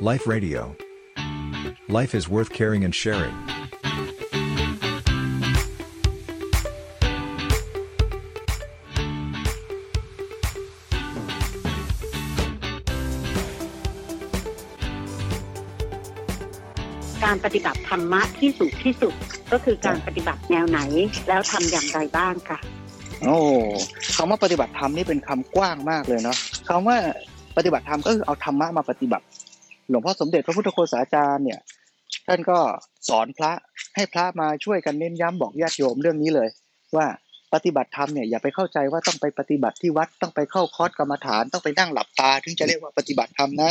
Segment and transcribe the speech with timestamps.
[0.00, 0.76] Life Radio.
[1.88, 3.32] Life is worth caring and sharing.
[17.24, 19.14] การปฏิบัติธรรมะที่สูงที่สุด
[19.52, 20.80] ก็คือการปฏิบัติแนวไหน
[21.28, 22.58] แล้วทำอย่างไรบ้างค่ะ
[23.24, 23.38] โอ้
[24.16, 26.36] คำว่าปฏิบัติธรรมนี่เป็นคำกว้างมากเลยเนาะ
[26.68, 26.98] คำว่า
[27.56, 29.24] ปฏิบัติธรรมก็คือเอาธรรมะมาปฏิบัติ
[29.88, 31.60] หลวงพ่อสมเด็จพระพุทธโฆษาจารย์เนี่ย
[32.26, 32.58] ท่านก็
[33.08, 33.52] สอนพระ
[33.94, 36.48] ให้พระมาช่วยกันเน้นย้ำบอกญาติโยมเรื่องนี้เลย
[36.96, 37.06] ว่า
[37.54, 43.70] ปฏิบัติธรรมเนี่ยอย่าไปเข้าใจว่าต้องไปปฏิบัติที่วัดต้องไปเข้าคอร์สกรรมฐานต้องไปนั่งหลับตา ถึงจะเรียกว่าปฏิบัติธรรมนะ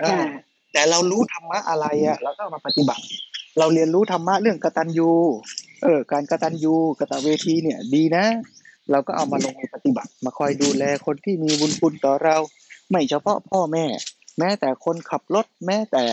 [0.00, 0.24] เออ
[0.72, 3.04] แต่เรารู้ธรรมะอะไรอะเราก็เอามาปฏิบัติ
[3.58, 5.10] เราเรียนรู้ธรรมะเรื่องกตัญญู
[5.82, 8.24] เออการกตัญญูกตเวทีเนี่ย ดีนะ
[8.90, 12.36] เราก็เอามาลงมือปฏิบัติ มาคอยดูแลคนที่มีบุญคุณต่อเรา
[12.90, 13.86] ไม่เฉพาะพ่อแม่
[14.38, 16.04] แม้แต่คนขับรถ แม้แต่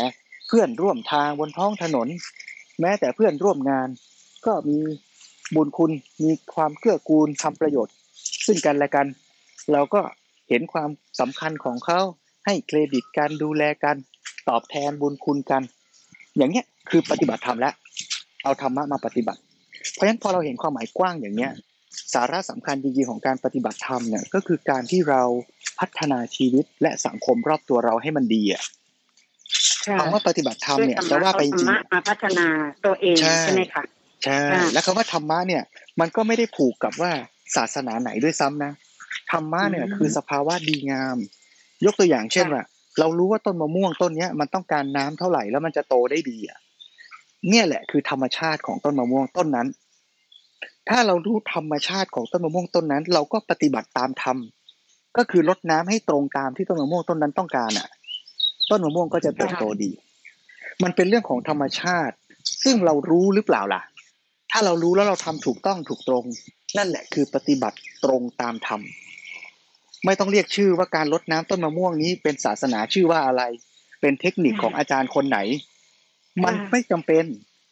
[0.47, 2.08] เพื่อนร่วมทางบนท้องถนน
[2.81, 3.88] แม้แต่เพื่อนร่วมงาน
[4.45, 4.80] ก็มี
[5.55, 5.92] บุญคุณ
[6.23, 7.95] มีความเกื้อกูลทำประโยชน์
[8.45, 9.08] ซึ่งกันและกัน
[9.72, 10.02] เราก็
[10.50, 12.00] เห็นความสำคัญของเขา
[12.45, 13.95] ให้เครดิตการดูแลกัน
[14.49, 15.61] ตอบแทนบุญคุณกัน
[16.38, 17.73] อย่างเงี้ยคือปฏิบัติธรรมแล้ว
[18.44, 19.42] เอาธรรมะมาปฏิบัติ
[19.94, 21.52] เพราะฉะนั้นพอเราเห็นความหมายกว้างอย่างเนี้ย
[22.14, 25.22] สาระสำคัญจริงๆของการปฏิบัติธรรมเนี่ยก็คือการที่เรา
[25.80, 28.64] พัฒนาชีวิตและสังคมรอบตัวเราให้มันดีอะ
[30.00, 32.48] คำว่าปฏิบัติธรรมเนี่ยจะว่าไปจริงมาพัฒนา
[32.86, 33.84] ตัวเองใช่ใช่ไหมคะ
[34.23, 35.64] ใช่ค่ะแล้วคำว่าธรรมะเนี่ย
[36.00, 37.12] มันก็ไม่ได้ผูกกับว่า
[37.56, 38.72] ศาสนาไหนด้วยซ้ำนะ
[39.32, 41.17] ธรรมะเนี่ยคือสภาวะดีงาม
[41.86, 42.64] ยกตัวอย่างเช่นว่า
[43.00, 46.59] เรารู้ว่าต้นมะม่วงต้นเนี้ยมันต้องการน้ำเท่าไหร่แล้วมันจะโตได้ดีอะ
[47.50, 49.67] เนี่ยแหละคือธรรมชาติของต้นมะม่วงต้นนั้น
[50.89, 54.38] ถ้าเรารู้ธรรมชาติของต้นมะม่วงต้นนั้น เราก็ปฏิบัติตามธรรม
[55.17, 57.88] ก็คือลดน้ำให้ตรงตามที่ต้นมะม่วงต้นนั้นต้องการอะ
[58.69, 59.91] ต้นมะม่วงก็จะเติบโตดี
[60.83, 62.15] มันเป็นเรื่องของธรรมชาติ
[62.63, 63.81] ซึ่งเรารู้หรือเปล่าล่ะ
[64.52, 66.26] ถ้าเรารู้แล้วเราทำถูกต้องถูกตรง
[66.77, 68.81] นั่นแหละคือปฏิบัติตรงตามธรรม
[70.05, 73.43] ไม่ต้องเรียกชื่อว่าการลดน้ำต้นมะม่วงนี้เป็นศาสนาชื่อว่าอะไร
[74.02, 75.39] เป็นเทคนิคของอาจารย์คนไหน
[76.43, 77.23] มันไม่จำเป็น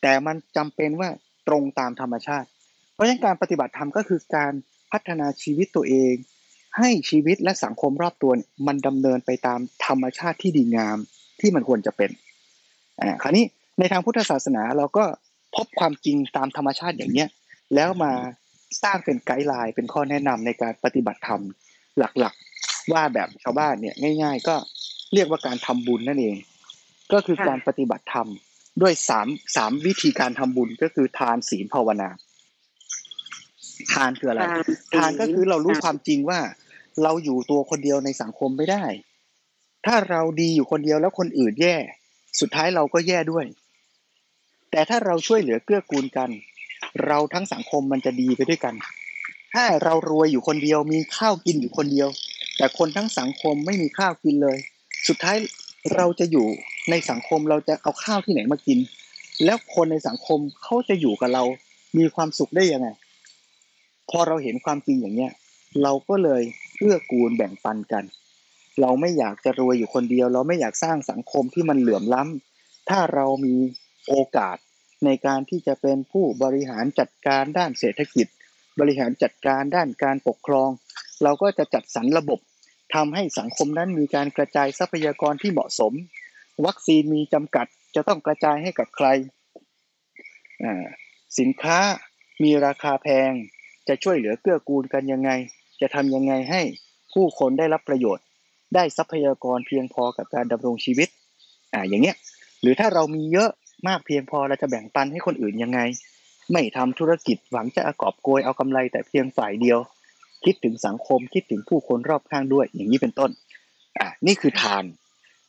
[0.02, 1.10] แต่มันจำเป็นว่า
[1.48, 2.48] ตรงตามธรรมชาติ
[2.96, 4.54] เพราะฉะนั้นการปฏิบัติธรรมก็คือการ
[4.92, 6.14] พัฒนาชีวิตตัวเอง
[6.78, 8.32] ให้ชีวิตและสังคมรอบตัว
[8.68, 10.98] มันดำเนินไปตามธรรมชาติที่ดีงาม
[11.42, 12.12] ที่มันควรจะเป็น
[13.02, 13.46] อ่าคราวนี้
[13.80, 15.06] ในทางพุทธศาสนาเราก็
[15.56, 17.30] พบความจริงตามธรรมชาติอย่างเนี้ย
[17.76, 18.12] แล้วมา
[18.84, 21.42] สร้างเป็นไกด์ไลน์เป็นข้อแนะนำในการปฏิบัติธรรม
[21.98, 24.56] หลักๆ ว่าแบบชาวบ้านเนี่ยง่าย ๆ ก็
[25.14, 26.36] เรียกว่าการทำบุญนั่นเอง
[27.14, 28.28] ก็คือการปฏิบัติธรรม
[28.82, 32.10] ด้วยสามสามวิธีการทำบุญก็คือทานศีลภาวนา
[33.92, 34.42] ทานคืออะไร
[34.96, 36.40] ทานก็คือเรารู้ความจริงว่า
[37.04, 38.86] เราอยู่ตัวคนเดียวในสังคมไม่ได้
[39.86, 41.76] ถ้าเราดีอยู่คนเดียวแล้วคนอื่นแย่
[42.40, 43.46] สุดท้ายเราก็แย่ด้วย
[44.72, 46.30] แต่ถ้าเราช่วยเหลือเกื้อกูลกัน
[47.06, 48.76] เราทั้งสังคมมันจะดีไปด้วยกัน
[49.54, 52.10] ถ้าเรารวยอยู่คนเดียวมีข้าวกินอยู่คนเดียว
[52.58, 54.58] แต่คนทั้งสังคมไม่มีข้าวกินเลย
[55.08, 55.38] สุดท้าย
[55.96, 56.48] เราจะอยู่
[56.90, 58.80] ในสังคมเราจะเอาข้าวที่ไหนมากิน
[59.46, 61.44] แล้วคนในสังคมเขาจะอยู่กับเรา
[61.98, 63.05] มีความสุขได้ยังไงพ
[64.18, 65.32] อเราเห็นความจริงอย่างเนี้ย
[65.84, 66.44] เราก็เลย
[66.80, 68.04] เอื้อกูลแบ่งปันกัน
[68.82, 73.56] เราไม่อยากจะรวยอยู่คนเดียว เราไม่อยากสร้างสังคมที่มันเหลื่อมล้ำถ้าเรามี
[74.08, 74.58] โอกาส
[75.06, 78.28] ในการที่จะเป็นผู้บริหารจัดการด้านเศรษฐกิจ
[78.80, 80.70] บริหารจัดการด้านการปกครอง
[81.24, 82.40] เราก็จะจัดสรรระบบ
[82.96, 85.94] ทำให้สังคมนั้นมีการกระจายทรัพยากรที่เหมาะสม
[86.66, 89.08] วัคซีนมีจำกัดจะต้องกระจายให้กับใคร
[91.40, 91.80] สินค้า
[92.44, 93.32] มีราคาแพง
[93.88, 95.30] จะช่วยเหลือเกื้อกูลกันยังไง
[95.82, 96.62] จะทำยังไงให้
[97.14, 98.26] ผู้คนได้รับประโยชน์
[98.76, 101.10] ได้ทรัพยากรเพียงพอกับการดำรงชีวิต
[101.74, 102.16] อ่าอย่างเงี้ย
[102.62, 103.50] หรือถ้าเรามีเยอะ
[103.88, 105.80] มากเพียงพอเราจะแบ่งปันให้คนอื่นยังไง
[106.52, 109.80] ไม่ทำธุรกิจหวังจะกอบโกยเอากำไรแต่เพียงฝ่ายเดียว
[110.46, 113.32] คิดถึงสังคมคิดถึงผู้คนรอบข้างด้วย อย่างนี้เป็นต้น
[114.00, 114.84] อ่านี่คือทาน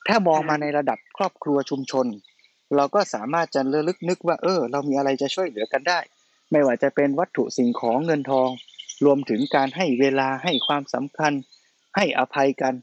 [0.09, 2.06] ถ้ามองมาในระดับครอบครัวชุมชน
[2.77, 5.99] เราก็สามารถจะระลึกนึกว่า เออ เรามีอะไรจะช่วยเหลือกันได้
[6.52, 8.48] ไม่ว่าจะเป็นวัตถุสิ่งของเงินทอง
[9.04, 11.32] รวมถึงการให้เวลาให้ความสำคัญ
[11.96, 12.75] ให้อภัยกัน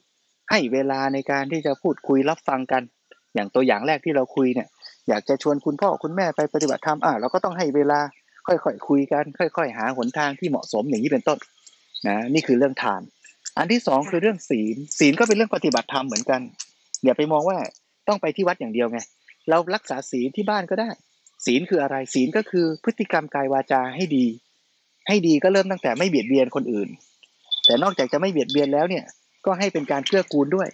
[0.52, 2.84] ให้เวลาในการที่จะพูดคุยรับฟังกัน
[3.34, 4.68] อย่างตัวอย่างแรกที่เราคุยเนี่ย
[5.10, 8.00] อยากจะชวนคุณพ่อคุณแม่ไปปฏิบัติธรรมอะเราก็ต้องให้เวลา
[8.48, 11.38] ค่อยๆคุยกัน ค่อย ๆ หาหนทางที่เหมาะสมอย่างนี้เป็นต้น
[12.08, 13.02] นะนี่คือเรื่องทาน
[13.58, 16.42] อันที่สองคือเรื่องศีล ศีลก็เป็นเรื่องปฏิบัติธรรมเหมือนกัน
[17.04, 17.58] อย่าไปมองว่า
[18.08, 19.00] ต้องไปที่วัดอย่างเดียวไง
[19.50, 20.90] เรารักษาศีลที่บ้านก็ได้
[21.46, 24.26] ศีลคืออะไรศีลก็คือพฤติกรรมกายวาจาให้ดี
[25.08, 26.90] ให้ดีก็เริ่มตั้งแต่ไม่เบียดเบียนคนอื่น
[27.66, 29.06] แต่นอกจากจะไม่เบียดเบียนแล้วเนี่ย
[29.46, 30.70] ก็ให้เป็นการเกื้อกูลด้วย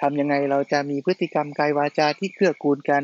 [0.00, 3.02] ทำยังไงเราจะมีพฤติกรรมกายวาจาที่เกื้อกูลกัน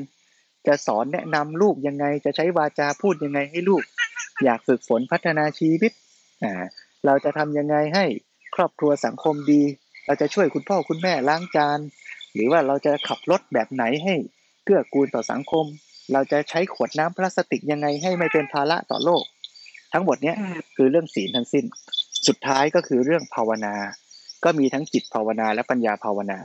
[0.67, 3.82] จะสอนแนะนำลูกยังไงจะใช้วาจาพูดยังไงให้ลูก
[4.44, 5.93] อยากฝึกฝนพัฒนาชีวิต
[6.43, 6.52] อ่า
[7.06, 8.05] เราจะทำยังไงให้
[8.55, 9.62] ครอบครัวสังคมดี
[10.06, 11.79] เราจะช่วยคุณพ่อคุณแม่ล้างจาน
[12.35, 14.14] หรือว่าเราจะขับรถแบบไหนให้
[14.64, 15.64] เกื้อกูลต่อสังคม
[16.12, 19.25] เราจะใช้ขวดน้ำพลาสติกยังไงให้ไม่เป็นภาระต่อโลก
[19.93, 21.64] ทั้งหมดเนี้ยค่ะคือเรื่องศีลทั้งสิ้น
[22.29, 23.75] สุดท้ายก็คือเรื่องภาวนา
[24.44, 26.38] ก็มีทั้งจิตภาวนาและปัญญาภาวนา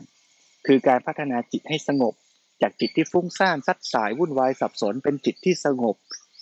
[0.67, 2.13] คือการพัฒนาจิตให้สงบ
[2.61, 5.95] จากจิตที่ฟุ้งซ่านซัดสายวุ่นวายสับสนเป็นจิตที่สงบ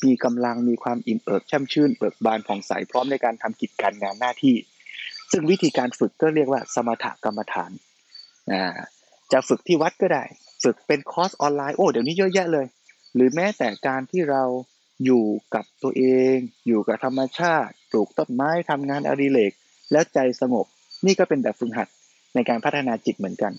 [0.06, 4.56] มีกำลังมีความอิ่มเอิบแช่มชื่นเบิกบานผ่องใสพร้อมในการทำกิจการงานหน้าที่
[5.32, 7.72] ซึ่งวิธีการฝึกก็เรียกว่า สมถกรรมฐาน
[8.52, 8.64] อ่า
[9.32, 10.24] จะฝึกที่วัดก็ได้
[10.64, 12.66] ฝึกเป็นคอร์สออนไลน์โอ้เดี๋ยวนี้เยอะแยะเลย
[13.14, 14.44] หรือแม้แต่การที่เรา
[15.06, 15.26] อยู่
[15.56, 16.04] กับตัวเอ
[16.34, 16.36] ง
[16.68, 19.52] อยู่กับธรรมชาติปลูกต้นไม้ทำงานอดิเรก
[19.92, 20.66] แล้วใจสงบ
[21.06, 21.88] นี่ก็เป็นแบบฝึกหัด
[22.36, 23.54] ในการพัฒนาจิตเหมือนกัน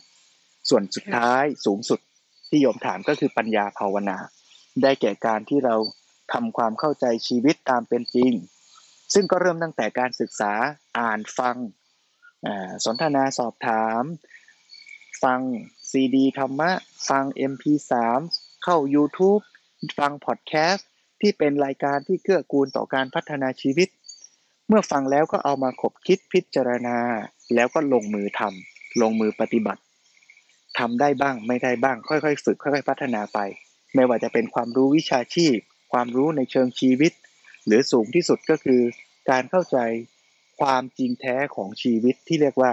[0.69, 2.01] ส่วนสุดท้ายสูงสุด
[2.49, 4.19] ที่โยมถามก็คือปัญญาภาวนา
[4.83, 5.77] ได้แก่การที่เรา
[6.33, 8.33] ทำความเข้าใจชีวิตตามเป็นจริง
[9.15, 10.53] ซึ่งก็เริ่มตั้งแต่การศึกษา
[10.99, 11.57] อ่านฟัง
[12.85, 14.03] สนทนาสอบถาม
[15.23, 15.41] ฟัง
[15.91, 16.71] ซีดีธรรมะ
[17.09, 17.93] ฟัง MP3
[18.65, 19.43] เข้า YouTube
[19.99, 20.89] ฟังพอดแคสต์
[21.21, 23.89] ที่เป็นรายการที่เกื้อกูลต่อการพัฒนาชีวิต
[24.69, 26.99] เมื่อฟังแล้วก็เอามาขบคิดพิจารณา
[27.55, 29.83] แล้วก็ลงมือทำลงมือปฏิบัติ
[30.79, 33.39] ทำได้บ้างไม่ได้บ้าง ค่อยๆ ฝึกค่อย ๆ พัฒนาไป
[33.95, 35.57] ไม่ว่าจะเป็นความรู้วิชาชีพ
[35.93, 37.13] ความรู้ในเชิงชีวิต
[37.67, 38.81] หรือสูงที่สุดก็คือ
[39.31, 39.79] การเข้าใจ
[40.61, 42.73] ความจริงแท้ของชีวิตที่เรียกว่า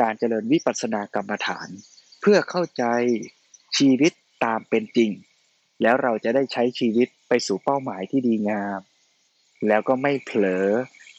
[0.00, 1.68] การเจริญวิปัสสนากรรมฐาน
[2.20, 2.84] เพื่อเข้าใจ
[3.78, 4.12] ชีวิต
[4.44, 5.10] ตามเป็นจริง
[5.82, 8.80] แล้วเราจะได้ใช้ชีวิตไปสู่เป้าหมายที่ดีงาม
[9.68, 10.66] แล้วก็ไม่เผลอ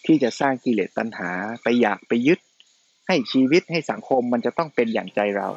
[0.06, 1.32] ที่จะสร้างกิเลสตัณหา
[1.64, 2.40] ไปอยากไปยึด
[3.08, 5.48] ให้ชีวิตให้สังคมมันจะต้องเป็นอย่างใจเรา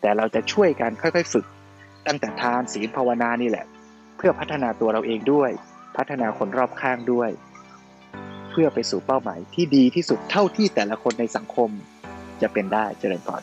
[0.00, 1.46] แต่เราจะช่วยกันค่อยๆฝึก
[2.06, 3.66] ตั้งแต่ทานศีลภาวนานี่แหละ
[4.16, 5.50] เพื่อพัฒนาตัวเราเองด้วย
[5.96, 7.30] พัฒนาคนรอบข้างด้วย
[8.50, 11.70] เพื่อไปสู่เป้าหมายที่ดีที่สุดเท่าที่แต่ละคนในสังคม
[12.42, 13.42] จะเป็นได้เจริญพร